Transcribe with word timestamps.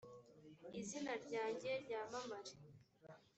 izina 0.79 1.13
ryanjye 1.23 1.71
ryamamare 1.85 2.51